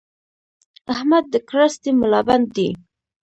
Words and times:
احمد 0.93 1.25
د 1.33 1.35
کراستې 1.49 1.89
ملابند 2.01 2.45
دی؛ 2.55 2.69